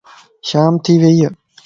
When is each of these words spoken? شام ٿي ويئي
شام 0.47 0.73
ٿي 0.83 0.93
ويئي 1.01 1.27